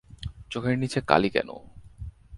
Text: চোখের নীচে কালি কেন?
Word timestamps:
চোখের 0.51 0.75
নীচে 0.77 0.99
কালি 1.01 1.29
কেন? 1.29 1.49